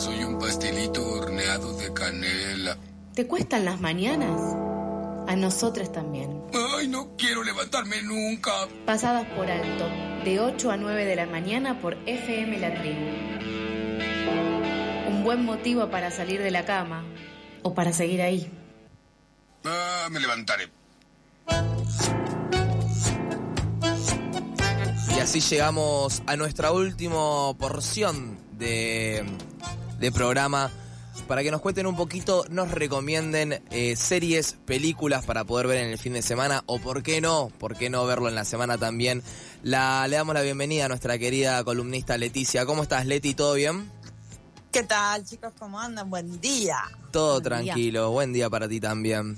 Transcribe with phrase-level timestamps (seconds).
[0.00, 2.76] soy un pastelito horneado de canela.
[3.14, 4.40] ¿Te cuestan las mañanas?
[5.26, 6.42] A nosotros también.
[6.76, 8.50] Ay, no quiero levantarme nunca.
[8.84, 9.88] Pasadas por alto,
[10.24, 13.06] de 8 a 9 de la mañana por FM La Tribu.
[15.08, 17.04] Un buen motivo para salir de la cama
[17.62, 18.50] o para seguir ahí.
[19.64, 20.68] Ah, me levantaré.
[25.16, 29.24] Y así llegamos a nuestra última porción de,
[29.98, 30.70] de programa.
[31.28, 35.90] Para que nos cuenten un poquito, nos recomienden eh, series, películas para poder ver en
[35.90, 38.78] el fin de semana o por qué no, por qué no verlo en la semana
[38.78, 39.22] también.
[39.62, 42.66] La, le damos la bienvenida a nuestra querida columnista Leticia.
[42.66, 43.34] ¿Cómo estás, Leti?
[43.34, 43.88] ¿Todo bien?
[44.72, 45.52] ¿Qué tal, chicos?
[45.56, 46.10] ¿Cómo andan?
[46.10, 46.78] Buen día.
[47.12, 47.72] Todo Buen día.
[47.72, 49.36] tranquilo, buen día para ti también.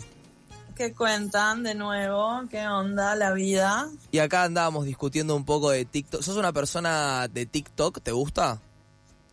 [0.74, 2.42] ¿Qué cuentan de nuevo?
[2.50, 3.88] ¿Qué onda la vida?
[4.12, 6.22] Y acá andábamos discutiendo un poco de TikTok.
[6.22, 8.00] ¿Sos una persona de TikTok?
[8.02, 8.60] ¿Te gusta?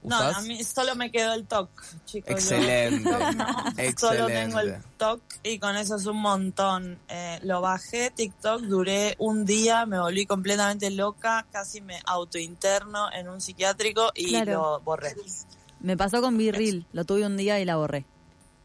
[0.04, 1.70] No, a mí solo me quedó el TOC,
[2.06, 2.30] chicos.
[2.30, 3.10] Yo- Excelente,
[3.98, 4.88] Solo tengo el excelente.
[4.98, 7.00] TOC y con eso es un montón.
[7.08, 13.30] Eh, lo bajé, TikTok, duré un día, me volví completamente loca, casi me autointerno en
[13.30, 14.52] un psiquiátrico y Claro.
[14.54, 15.16] lo borré.
[15.80, 18.06] Me pasó con Virril, lo tuve un día y la borré.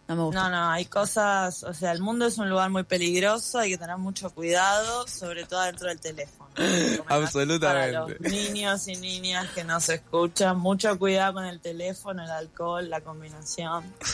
[0.09, 0.43] No me gusta.
[0.45, 3.79] No, no, hay cosas, o sea, el mundo es un lugar muy peligroso, hay que
[3.79, 6.49] tener mucho cuidado, sobre todo dentro del teléfono.
[7.09, 7.93] Absolutamente.
[7.95, 12.89] Para los niños y niñas que nos escuchan, mucho cuidado con el teléfono, el alcohol,
[12.89, 13.85] la combinación.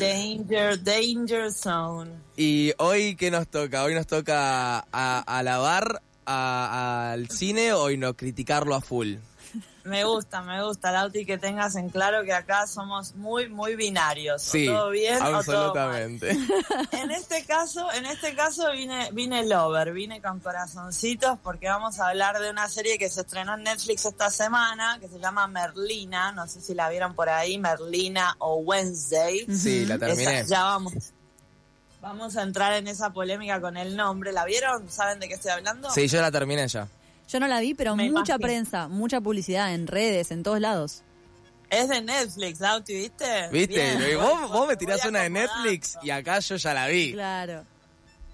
[0.00, 2.10] Danger, danger, zone.
[2.36, 3.84] Y hoy, ¿qué nos toca?
[3.84, 9.16] Hoy nos toca a, alabar a- al cine o no criticarlo a full.
[9.84, 14.42] Me gusta, me gusta, Lauti, que tengas en claro que acá somos muy, muy binarios.
[14.48, 15.34] O Sí, todo bien o todo mal.
[15.36, 16.30] absolutamente.
[16.92, 22.08] En este caso, en este caso vine, vine lover, vine con corazoncitos porque vamos a
[22.08, 26.32] hablar de una serie que se estrenó en Netflix esta semana, que se llama Merlina,
[26.32, 29.44] no sé si la vieron por ahí, Merlina o Wednesday.
[29.54, 30.40] Sí, la terminé.
[30.40, 30.94] Esa- ya vamos.
[32.00, 34.30] Vamos a entrar en esa polémica con el nombre.
[34.32, 34.90] ¿La vieron?
[34.90, 35.90] ¿Saben de qué estoy hablando?
[35.90, 36.86] Sí, yo la terminé ya.
[37.28, 38.38] Yo no la vi, pero Me mucha imagino.
[38.38, 41.02] prensa, mucha publicidad en redes, en todos lados.
[41.70, 43.48] Es de Netflix, Lauti, ¿viste?
[43.50, 43.96] ¿Viste?
[43.96, 45.30] Bien, vos, vos me tirás una de.
[45.30, 47.12] Netflix y acá yo ya la vi.
[47.12, 47.64] Claro.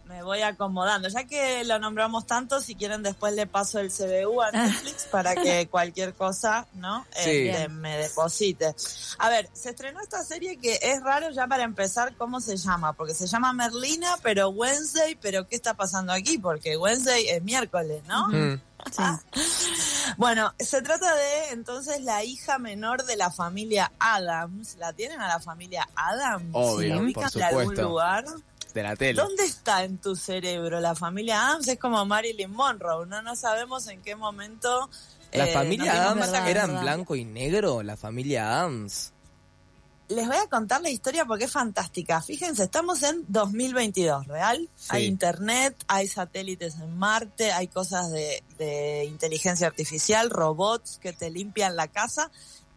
[0.06, 1.08] Me voy acomodando.
[1.08, 5.36] Ya que lo nombramos tanto, si quieren después le paso el CBU a Netflix para
[5.36, 7.06] que cualquier cosa, ¿no?
[7.12, 7.48] Sí.
[7.48, 8.74] Este, me deposite.
[9.18, 12.92] A ver, se estrenó esta serie que es raro ya para empezar cómo se llama,
[12.92, 16.38] porque se llama Merlina, pero Wednesday, pero ¿qué está pasando aquí?
[16.38, 18.26] Porque Wednesday es miércoles, ¿no?
[18.28, 18.60] Mm.
[18.90, 19.02] Sí.
[20.16, 24.76] Bueno, se trata de entonces la hija menor de la familia Adams.
[24.78, 26.50] ¿La tienen a la familia Adams?
[26.52, 28.24] Obvio, ¿La por ubican de algún lugar?
[28.74, 29.20] De la tele.
[29.20, 31.68] ¿Dónde está en tu cerebro la familia Adams?
[31.68, 34.88] Es como Marilyn Monroe, no no sabemos en qué momento.
[35.32, 36.82] La eh, familia dimos Adams cuenta que- era en verdad.
[36.82, 39.12] blanco y negro, la familia Adams.
[40.10, 42.20] Les voy a contar la historia porque es fantástica.
[42.20, 44.68] Fíjense, estamos en 2022, ¿real?
[44.74, 44.88] Sí.
[44.88, 51.30] Hay internet, hay satélites en Marte, hay cosas de, de inteligencia artificial, robots que te
[51.30, 52.32] limpian la casa.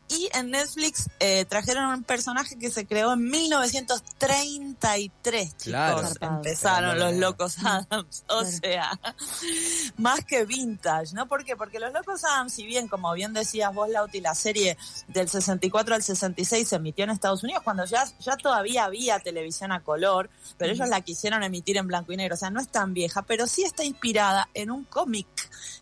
[0.10, 5.64] Y en Netflix eh, trajeron un personaje que se creó en 1933, chicos.
[5.64, 6.02] Claro.
[6.22, 7.28] Empezaron los Tremendo.
[7.30, 8.24] locos Adams.
[8.28, 8.52] O Claro.
[8.62, 9.00] sea,
[9.98, 11.28] más que vintage, ¿no?
[11.28, 11.56] ¿Por qué?
[11.56, 14.78] Porque los locos Adams, si bien, como bien decías vos, Lauti, la serie
[15.08, 19.72] del 64 al 66 se emitió en Estados Unidos cuando ya, ya todavía había televisión
[19.72, 22.36] a color, pero ellos la quisieron emitir en blanco y negro.
[22.36, 25.28] O sea, no es tan vieja, pero sí está inspirada en un cómic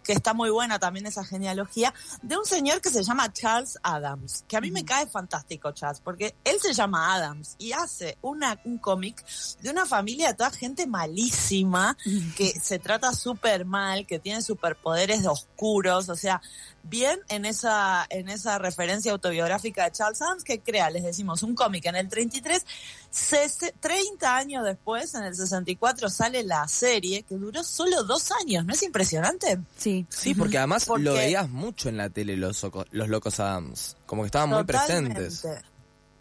[0.04, 4.44] que está muy buena también esa genealogía, de un señor que se llama Charles Adams,
[4.48, 8.60] que a mí me cae fantástico Charles, porque él se llama Adams y hace una,
[8.66, 9.24] un cómic
[9.62, 11.98] de una familia de toda gente malísima,
[12.36, 16.42] que se trata súper mal, que tiene superpoderes de oscuros, o sea,
[16.84, 21.56] bien en esa, en esa referencia autobiográfica de Charles Adams que crea, les decimos, un
[21.56, 22.66] cómic en el 33,
[23.10, 28.66] sese- 30 años después, en el 64, sale la serie que duró solo dos años,
[28.66, 29.60] ¿no es impresionante?
[29.78, 30.06] Sí.
[30.10, 33.96] Sí, porque además Porque- lo veías mucho en la tele los, los locos Adams.
[34.06, 35.46] Como que estaban muy presentes.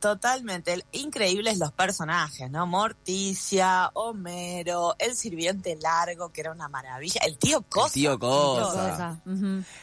[0.00, 0.82] Totalmente.
[0.92, 2.66] Increíbles los personajes, ¿no?
[2.66, 7.20] Morticia, Homero, el sirviente largo, que era una maravilla.
[7.26, 7.88] El tío Cosa.
[7.88, 9.20] El tío Cosa.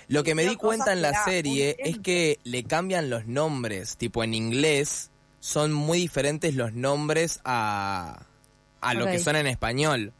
[0.07, 3.95] Lo que me di cuenta en la serie es que le cambian los nombres.
[3.97, 8.23] Tipo, en inglés son muy diferentes los nombres a,
[8.81, 10.13] a lo que son en español.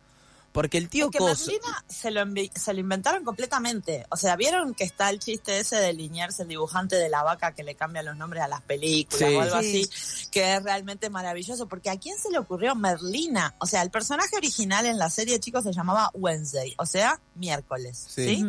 [0.58, 1.46] Porque el tío Es que Coso.
[1.52, 4.08] Merlina se lo, envi- se lo inventaron completamente.
[4.10, 7.52] O sea, ¿vieron que está el chiste ese de Liniers, el dibujante de la vaca
[7.54, 9.36] que le cambia los nombres a las películas Sí.
[9.36, 9.84] o algo Sí.
[9.84, 10.30] así?
[10.32, 11.68] Que es realmente maravilloso.
[11.68, 13.54] Porque ¿a quién se le ocurrió Merlina?
[13.60, 18.04] O sea, el personaje original en la serie, chicos, se llamaba Wednesday, o sea, miércoles.
[18.10, 18.44] Sí.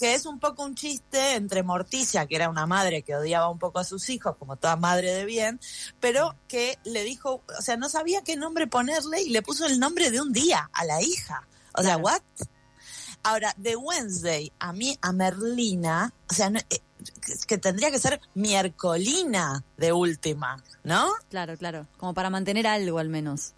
[0.00, 3.60] que es un poco un chiste entre Morticia, que era una madre que odiaba un
[3.60, 5.60] poco a sus hijos, como toda madre de bien,
[6.00, 9.78] pero que le dijo, o sea, no sabía qué nombre ponerle y le puso el
[9.78, 11.46] nombre de un día a la hija.
[11.74, 11.96] O sea.
[11.96, 12.20] ¿what?
[13.24, 16.82] Ahora, de Wednesday a mí, a Merlina, o sea, no- eh,
[17.24, 21.08] que- que tendría que ser miércolina de última, ¿no?
[21.30, 21.86] Claro, claro.
[21.98, 23.52] Como para mantener algo al menos.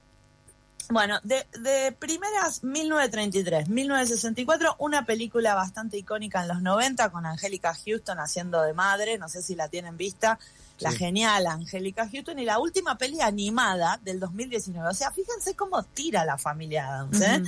[0.90, 7.74] Bueno, de, de primeras 1933, 1964, una película bastante icónica en los 90 con Angélica
[7.86, 10.38] Houston haciendo de madre, no sé si la tienen vista,
[10.80, 10.96] la Sí.
[10.98, 14.88] genial Angélica Houston y la última peli animada del 2019.
[14.88, 17.42] O sea, fíjense cómo tira la familia Adams, ¿eh?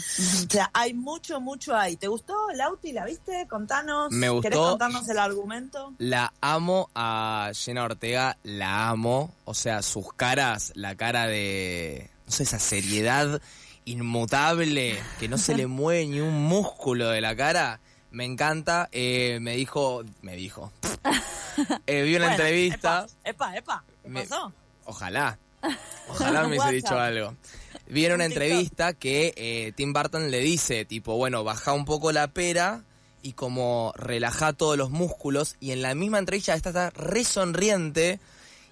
[0.47, 1.97] O sea, hay mucho, mucho ahí.
[1.97, 2.93] ¿Te gustó, Lauti?
[2.93, 3.47] ¿La viste?
[3.49, 4.13] Contanos.
[4.13, 4.43] Me gustó.
[4.43, 5.93] ¿Querés contarnos el argumento?
[5.99, 9.35] La amo a Jenna Ortega, la amo.
[9.45, 12.11] O sea, sus caras, la cara de.
[12.27, 13.41] No sé, esa seriedad
[13.85, 17.81] inmutable, que no se le mueve ni un músculo de la cara.
[18.13, 18.89] Me encanta.
[18.93, 20.03] Eh, me dijo.
[20.23, 20.73] Me dijo.
[21.87, 23.07] Eh, vi una Bueno, entrevista.
[23.25, 23.85] Epa, epa, epa.
[24.03, 24.53] ¿Qué Me- pasó?
[24.85, 25.39] Ojalá.
[26.09, 27.35] Ojalá me hubiese dicho algo.
[27.89, 32.13] Vi en una entrevista que eh, Tim Burton le dice, tipo, bueno, baja un poco
[32.13, 32.85] la pera
[33.23, 35.57] y como relaja todos los músculos.
[35.61, 38.21] Y en la misma entrevista esta está re sonriente.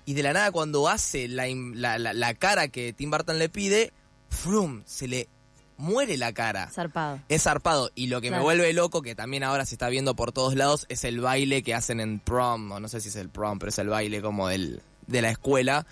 [0.06, 3.92] Y de la nada cuando hace la, la- la cara que Tim Burton le pide,
[4.28, 4.82] ¡frum!
[4.84, 5.28] Se le
[5.76, 6.68] muere la cara.
[6.70, 7.20] Zarpado.
[7.28, 7.90] Es zarpado.
[7.94, 10.86] Y lo que me vuelve loco, que también ahora se está viendo por todos lados,
[10.88, 12.72] es el baile que hacen en prom.
[12.72, 15.30] O no sé si es el prom, pero es el baile como del, de la
[15.30, 15.86] escuela.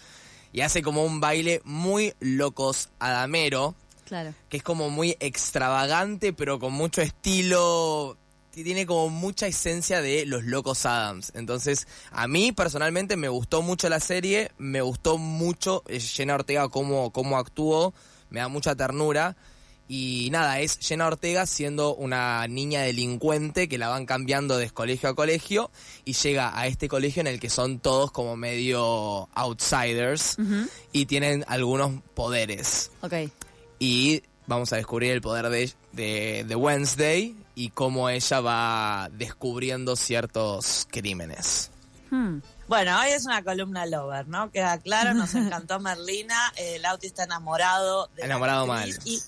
[0.52, 3.74] Y hace como un baile muy locos adamero,
[4.06, 4.34] Claro.
[4.50, 8.16] que es como muy extravagante, pero con mucho estilo.
[8.50, 11.32] Tiene como mucha esencia de los locos Adams.
[11.34, 16.68] Entonces, a mí personalmente me gustó mucho la serie, me gustó mucho eh, Jenna Ortega
[16.68, 17.94] cómo, cómo actuó,
[18.28, 19.36] me da mucha ternura.
[19.94, 25.10] Y nada, es Jenna Ortega siendo una niña delincuente que la van cambiando de colegio
[25.10, 25.70] a colegio
[26.06, 30.38] y llega a este colegio en el que son todos como medio outsiders
[30.92, 32.90] y tienen algunos poderes.
[33.02, 33.12] Ok.
[33.80, 39.94] Y vamos a descubrir el poder de, de, de Wednesday y cómo ella va descubriendo
[39.96, 41.70] ciertos crímenes.
[42.10, 42.38] Hmm.
[42.68, 44.50] Bueno, hoy es una columna lover, ¿no?
[44.50, 48.90] Queda claro, nos encantó Merlina, eh, el Auti está enamorado de Enamorado mal.
[49.04, 49.20] Y,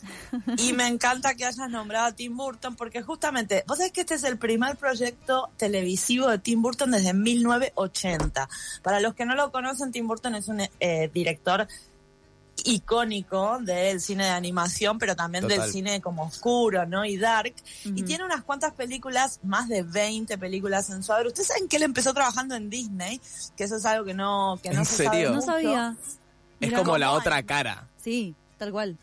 [0.58, 4.14] y me encanta que hayas nombrado a Tim Burton porque justamente, vos sabés que este
[4.14, 8.48] es el primer proyecto televisivo de Tim Burton desde 1980.
[8.82, 11.66] Para los que no lo conocen, Tim Burton es un eh, director
[12.64, 15.61] icónico del cine de animación, pero también Total.
[15.61, 17.05] del cine como oscuro, ¿no?
[17.05, 17.55] Y dark.
[17.84, 21.28] Y tiene unas cuantas películas, más de 20 películas en su haber.
[21.28, 23.20] Ustedes saben que él empezó trabajando en Disney,
[23.56, 25.31] que eso es algo que no, que no ¿En se sabe?
[25.31, 25.96] No sabía.
[26.61, 26.78] Es Mirá.
[26.78, 27.88] como la otra cara.
[28.02, 28.99] Sí, tal cual.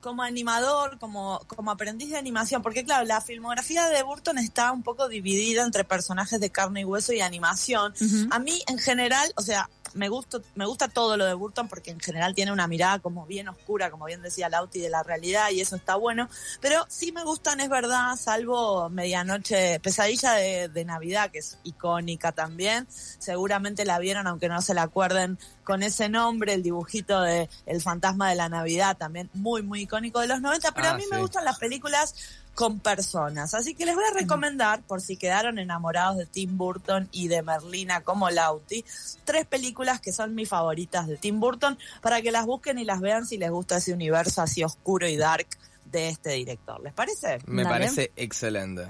[0.00, 4.84] como animador, como, como aprendiz de animación, porque claro, la filmografía de Burton está un
[4.84, 7.92] poco dividida entre personajes de carne y hueso y animación.
[8.30, 11.90] A mí en general, o sea, me gusta, me gusta todo lo de Burton porque
[11.90, 15.50] en general tiene una mirada como bien oscura, como bien decía Lauti, de la realidad
[15.50, 16.28] y eso está bueno.
[16.60, 22.32] Pero sí me gustan, es verdad, salvo Medianoche, Pesadilla de, de Navidad, que es icónica
[22.32, 22.86] también.
[22.88, 27.82] Seguramente la vieron, aunque no se la acuerden con ese nombre, el dibujito de El
[27.82, 30.72] fantasma de la Navidad, también muy, muy icónico de los 90.
[30.72, 32.14] Pero Ah, a mí me gustan las películas
[32.56, 33.52] con personas.
[33.52, 37.42] Así que les voy a recomendar, por si quedaron enamorados de Tim Burton y de
[37.42, 38.82] Merlina como Lauti,
[39.24, 43.00] tres películas que son mis favoritas de Tim Burton para que las busquen y las
[43.00, 45.46] vean si les gusta ese universo así oscuro y dark
[45.84, 46.82] de este director.
[46.82, 47.40] ¿Les parece?
[47.46, 47.74] Me Dale.
[47.74, 48.88] parece excelente.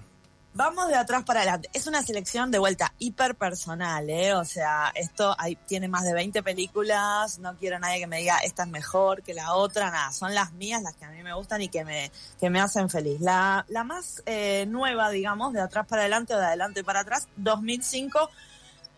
[0.57, 1.69] Vamos de atrás para adelante.
[1.75, 4.33] Es una selección de vuelta hiper personal, ¿eh?
[4.33, 5.37] O sea, esto
[5.67, 7.39] tiene más de 20 películas.
[7.41, 9.91] No quiero nadie que me diga esta es mejor que la otra.
[9.91, 12.11] Nada, son las mías, las que a mí me gustan y que me,
[12.41, 13.21] que me hacen feliz.
[13.21, 17.29] La, la más eh, nueva, digamos, de atrás para adelante o de adelante para atrás,
[17.37, 18.31] 2005.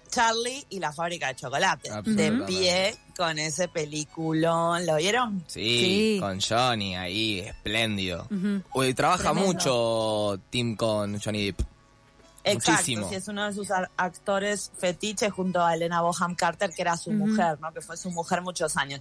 [0.09, 1.89] Charlie y la fábrica de chocolate.
[1.91, 2.47] De Absolutamente.
[2.47, 4.87] pie con ese peliculón.
[4.87, 5.45] ¿Lo vieron?
[5.47, 6.17] Sí, Sí.
[6.21, 8.27] con Johnny ahí, espléndido.
[8.31, 8.63] Ujú.
[8.75, 9.47] Uy, trabaja Tremendo.
[9.53, 11.61] mucho Tim con Johnny Depp.
[12.45, 13.09] Exacto, Muchísimo.
[13.11, 17.11] sí, es uno de sus actores fetiche junto a Elena Boham Carter, que era su
[17.13, 17.73] mujer, ¿no?
[17.75, 19.01] Que fue su mujer muchos años.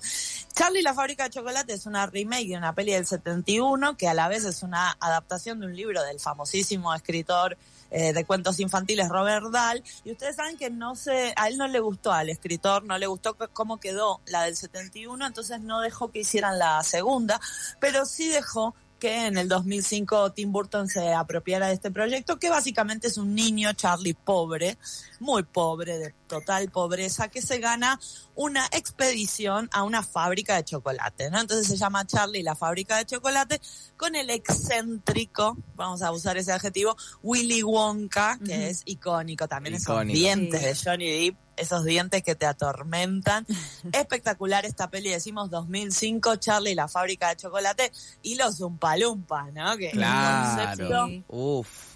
[0.53, 4.09] Charlie y la fábrica de chocolate es una remake de una peli del 71, que
[4.09, 7.57] a la vez es una adaptación de un libro del famosísimo escritor
[7.91, 9.83] eh, de cuentos infantiles Robert Dahl.
[10.03, 13.07] Y ustedes saben que no se, a él no le gustó, al escritor no le
[13.07, 17.39] gustó cómo quedó la del 71, entonces no dejó que hicieran la segunda,
[17.79, 22.49] pero sí dejó que en el 2005 Tim Burton se apropiara de este proyecto, que
[22.49, 24.77] básicamente es un niño Charlie pobre,
[25.19, 27.99] muy pobre, de total pobreza, que se gana
[28.35, 31.39] una expedición a una fábrica de chocolate, ¿no?
[31.39, 33.61] Entonces se llama Charlie la fábrica de chocolate
[33.95, 40.05] con el excéntrico, vamos a usar ese adjetivo, Willy Wonka, que es icónico también, esos
[40.05, 40.65] dientes Sí.
[40.85, 43.45] de Johnny Depp, esos dientes que te atormentan.
[43.91, 49.75] Espectacular esta peli, decimos 2005, Charlie la fábrica de chocolate y los Umpalumpas, ¿no?
[49.77, 51.07] Que concepto- Claro.
[51.07, 51.23] Sí.
[51.27, 51.86] Uf.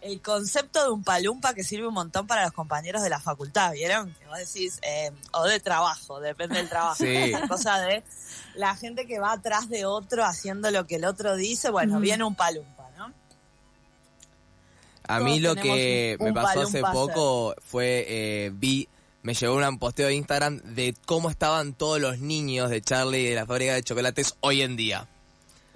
[0.00, 3.72] El concepto de un palumpa que sirve un montón para los compañeros de la facultad,
[3.72, 4.14] ¿vieron?
[4.14, 6.96] Que vos decís, eh, o de trabajo, depende del trabajo.
[6.96, 7.06] Sí.
[7.08, 8.04] Esa cosa de
[8.54, 12.22] la gente que va atrás de otro haciendo lo que el otro dice, bueno, viene
[12.24, 13.12] un palumpa, ¿no?
[15.08, 18.88] A mí lo que un- me un pasó hace poco fue, eh, vi,
[19.22, 23.34] me llegó un posteo de Instagram de cómo estaban todos los niños de Charlie de
[23.34, 25.08] la fábrica de chocolates hoy en día.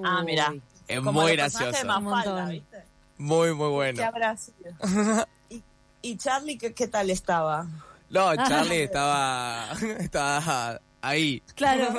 [0.02, 0.26] Ah, Uy.
[0.26, 0.54] mirá.
[0.86, 1.72] Es Como muy gracioso.
[1.76, 2.46] de Mafalda.
[2.46, 2.84] ¿viste?
[3.18, 4.04] Muy, muy ¿Qué bueno.
[4.04, 4.72] habrá sido?
[5.48, 5.62] ¿Y,
[6.02, 7.66] y Charlie qué, qué tal estaba?
[8.10, 11.42] No, Charlie estaba, estaba ahí.
[11.54, 11.92] Claro.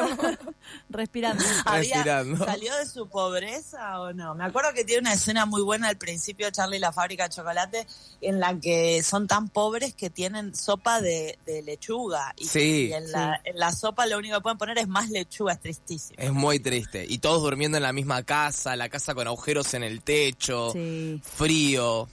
[0.89, 1.43] Respirando.
[1.65, 2.45] Había- Respirando.
[2.45, 4.33] ¿Salió de su pobreza o no?
[4.35, 7.23] Me acuerdo que tiene una escena muy buena al principio de Charlie y la fábrica
[7.27, 7.87] de chocolate
[8.21, 12.33] en la que son tan pobres que tienen sopa de, de lechuga.
[12.37, 12.87] Y, Sí.
[12.89, 15.59] y en, la, en la sopa lo único que pueden poner es más lechuga, es
[15.59, 16.15] tristísimo.
[16.17, 17.05] Es muy triste.
[17.07, 21.21] Y todos durmiendo en la misma casa, la casa con agujeros en el techo, Sí.
[21.23, 22.07] frío.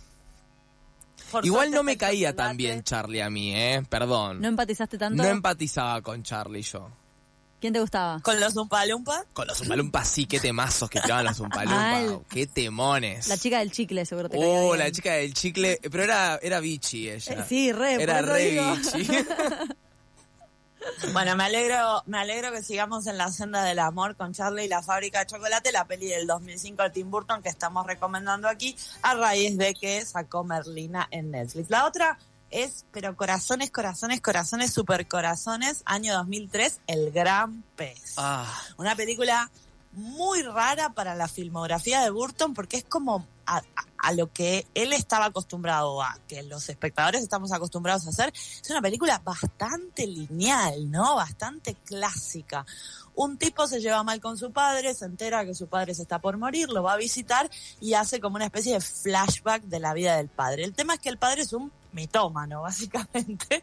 [1.30, 3.82] Por Igual no me caía tan bien Charlie a mí, ¿eh?
[3.88, 4.40] Perdón.
[4.40, 5.22] ¿No empatizaste tanto?
[5.22, 6.90] No empatizaba con Charlie yo.
[7.60, 8.20] ¿Quién te gustaba?
[8.20, 9.26] ¿Con los Umpalumpa?
[9.34, 12.04] Con los Umpalumpas sí, qué temazos que tiraban los Umpalumpas.
[12.06, 12.20] Mal.
[12.30, 13.28] Qué temones.
[13.28, 15.78] La chica del chicle, seguro te Oh, la chica del chicle.
[15.82, 17.44] Pero era, era bichi Eh, ella.
[17.46, 19.08] sí, re, Era re bichi.
[21.12, 24.68] Bueno, me alegro, me alegro que sigamos en la senda del amor con Charlie y
[24.68, 28.76] la fábrica de chocolate, la peli del 2005 de Tim Burton que estamos recomendando aquí
[29.02, 31.68] a raíz de que sacó Merlina en Netflix.
[31.70, 32.18] La otra
[32.50, 38.14] es, pero corazones, corazones, corazones, super corazones, año 2003, El Gran Pez.
[38.16, 39.50] Ah, Una película
[39.92, 43.62] muy rara para la filmografía de Burton porque es como a, a-
[44.02, 48.32] a lo que él estaba acostumbrado a, que los espectadores estamos acostumbrados a hacer.
[48.34, 51.16] Es una película bastante lineal, ¿no?
[51.16, 52.64] Bastante clásica.
[53.14, 56.20] Un tipo se lleva mal con su padre, se entera que su padre se está
[56.20, 59.92] por morir, lo va a visitar y hace como una especie de flashback de la
[59.92, 60.64] vida del padre.
[60.64, 63.60] El tema es que el padre es un mitómano, básicamente,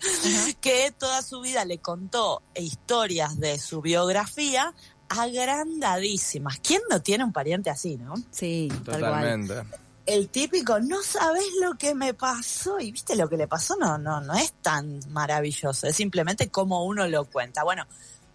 [0.62, 4.74] que toda su vida le contó historias de su biografía
[5.10, 6.60] agrandadísimas.
[6.60, 8.14] ¿Quién no tiene un pariente así, no?
[8.32, 9.66] Sí, tal cual.
[10.08, 13.98] El típico, no sabes lo que me pasó y viste lo que le pasó, no,
[13.98, 17.64] no, no es tan maravilloso, es simplemente como uno lo cuenta.
[17.64, 17.86] Bueno,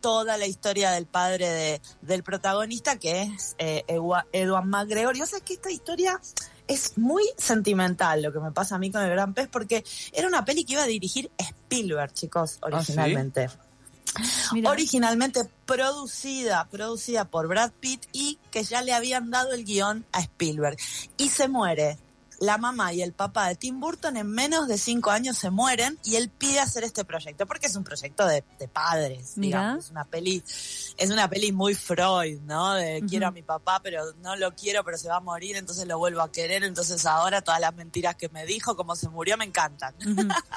[0.02, 5.16] toda la historia del padre de, del protagonista que es eh, Edward McGregor.
[5.16, 6.20] Yo sé que esta historia
[6.68, 10.28] es muy sentimental lo que me pasa a mí con el Gran Pez porque era
[10.28, 12.94] una peli que iba a dirigir Spielberg, chicos, ¿Ah, sí?
[14.14, 19.64] Originalmente Mira, originalmente producida, producida por Brad Pitt y que ya le habían dado el
[19.64, 20.76] guion a Spielberg.
[21.16, 21.98] Y se muere
[22.42, 25.96] la mamá y el papá de Tim Burton en menos de cinco años se mueren
[26.02, 29.60] y él pide hacer este proyecto porque es un proyecto de, de padres, Mirá.
[29.60, 30.42] digamos, es una peli,
[30.96, 32.74] es una peli muy Freud, ¿no?
[32.74, 35.86] De quiero a mi papá pero no lo quiero pero se va a morir entonces
[35.86, 39.36] lo vuelvo a querer entonces ahora todas las mentiras que me dijo como se murió
[39.36, 39.94] me encantan.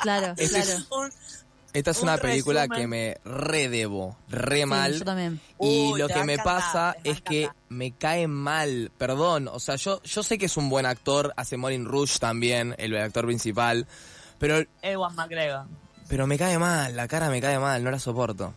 [0.02, 0.72] claro, claro.
[0.90, 1.12] Un-
[1.75, 2.79] Esta es Un una película resumen.
[2.82, 4.94] que me redebo, re Sí, mal.
[4.98, 5.39] yo también.
[5.60, 10.01] Y Uy, lo que me pasa es que me cae mal, perdón, o sea, yo,
[10.03, 13.86] yo sé que es un buen actor, hace Morin Rouge también, el actor principal,
[14.39, 15.65] pero, Ewan McGregor.
[16.08, 18.53] pero me cae mal, la cara me cae mal, no la soporto.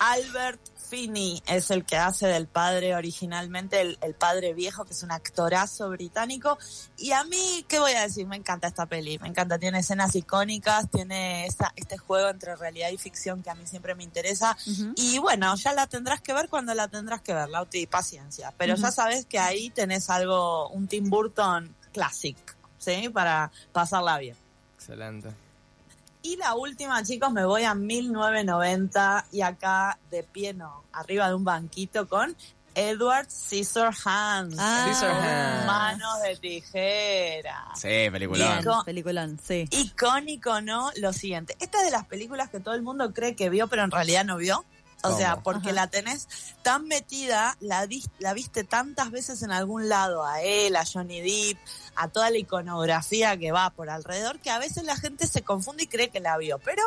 [0.00, 0.60] Albert
[0.92, 5.10] Finney es el que hace del padre originalmente, el, el padre viejo, que es un
[5.10, 6.58] actorazo británico.
[6.98, 8.26] Y a mí, ¿qué voy a decir?
[8.26, 9.58] Me encanta esta peli, me encanta.
[9.58, 13.94] Tiene escenas icónicas, tiene esa, este juego entre realidad y ficción que a mí siempre
[13.94, 14.54] me interesa.
[14.94, 18.52] Y bueno, ya la tendrás que ver cuando la tendrás que ver, Lauti, paciencia.
[18.58, 22.36] Pero ya sabes que ahí tenés algo, un Tim Burton classic,
[22.76, 23.08] ¿sí?
[23.08, 24.36] Para pasarla bien.
[24.76, 25.30] Excelente.
[26.22, 31.34] Y la última, chicos, me voy a 1990 y acá de pie, no, arriba de
[31.34, 32.36] un banquito con
[32.74, 34.56] Edward Scissorhands.
[34.58, 34.86] Ah.
[34.86, 35.66] Scissorhands.
[35.66, 37.68] Manos de tijera.
[37.74, 38.60] Sí, peliculón.
[38.62, 39.66] Bien, peliculón, sí.
[39.70, 40.90] Icónico, ¿no?
[40.96, 41.56] Lo siguiente.
[41.60, 44.24] Esta es de las películas que todo el mundo cree que vio, pero en realidad
[44.24, 44.64] no vio.
[45.04, 45.18] O ¿Cómo?
[45.18, 45.74] sea, porque Ajá.
[45.74, 46.28] la tenés
[46.62, 47.88] tan metida, la,
[48.20, 51.58] la viste tantas veces en algún lado, a él, a Johnny Depp,
[51.96, 55.82] a toda la iconografía que va por alrededor, que a veces la gente se confunde
[55.84, 56.58] y cree que la vio.
[56.60, 56.82] Pero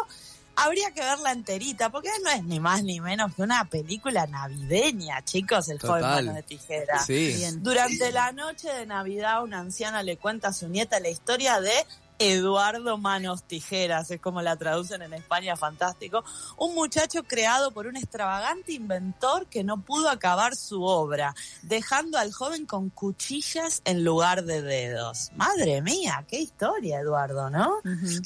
[0.55, 5.21] habría que verla enterita, porque no es ni más ni menos que una película navideña,
[5.25, 6.25] chicos, el joven Total.
[6.25, 6.99] mano de tijera.
[7.03, 7.33] Sí.
[7.35, 7.61] Bien.
[7.61, 11.73] Durante la noche de Navidad, una anciana le cuenta a su nieta la historia de
[12.19, 16.23] Eduardo Manos Tijeras, es como la traducen en España, fantástico.
[16.57, 22.31] Un muchacho creado por un extravagante inventor que no pudo acabar su obra, dejando al
[22.31, 25.31] joven con cuchillas en lugar de dedos.
[25.35, 27.77] Madre mía, qué historia, Eduardo, ¿no?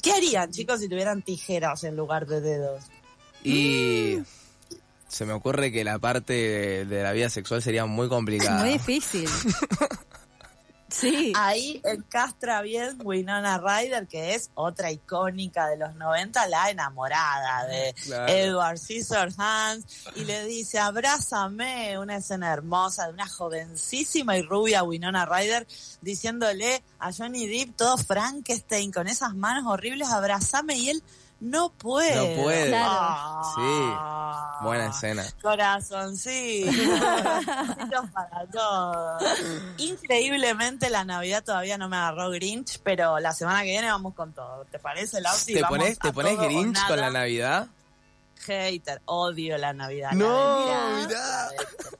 [0.02, 2.84] ¿Qué harían, chicos, si tuvieran tijeras en lugar de dedos?
[3.42, 4.18] Y
[5.08, 8.60] se me ocurre que la parte de, de la vida sexual sería muy complicada.
[8.60, 9.28] Muy difícil.
[10.90, 11.32] Sí.
[11.36, 17.94] Ahí encastra bien Winona Ryder, que es otra icónica de los 90, la enamorada de
[18.02, 18.32] Claro.
[18.32, 25.26] Edward Scissorhands, y le dice, abrázame, una escena hermosa de una jovencísima y rubia Winona
[25.26, 25.66] Ryder,
[26.00, 31.02] diciéndole a Johnny Depp, todo Frankenstein, con esas manos horribles, abrázame, y él
[31.40, 32.36] no puede.
[32.36, 32.68] No puede.
[32.68, 32.88] Claro.
[32.92, 34.56] Ah.
[34.60, 35.24] Sí, buena escena.
[35.42, 36.70] Corazoncito.
[38.12, 39.22] Para todos.
[39.78, 44.32] Increíblemente la Navidad todavía no me agarró Grinch, pero la semana que viene vamos con
[44.32, 44.64] todo.
[44.70, 45.54] ¿Te parece, Lausi?
[45.54, 47.10] ¿Te pones, te pones Grinch con la.
[47.10, 47.66] Navidad?
[48.46, 50.12] Hater, odio la Navidad.
[50.12, 51.48] No, La mirá.
[51.50, 51.96] detesto.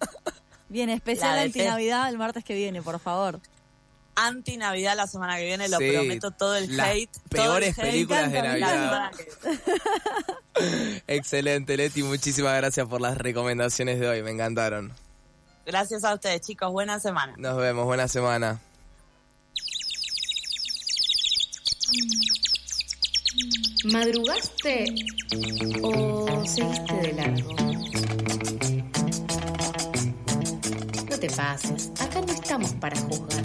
[0.68, 3.40] Bien, especial La anti-Navidad el martes que viene, por favor.
[4.26, 7.10] Anti-Navidad la semana que viene, lo Sí, prometo, todo el las hate.
[7.12, 7.90] todo peores el hate.
[7.92, 9.10] películas de Navidad.
[11.06, 12.02] Excelente, Leti.
[12.02, 14.22] Muchísimas gracias por las recomendaciones de hoy.
[14.22, 14.92] Me encantaron.
[15.66, 16.70] Gracias a ustedes, chicos.
[16.72, 17.34] Buena semana.
[17.36, 17.84] Nos vemos.
[17.84, 18.60] Buena semana.
[23.84, 24.84] ¿Madrugaste
[25.82, 27.52] o seguiste de largo?
[31.08, 33.44] No te pases, acá no estamos para juzgar.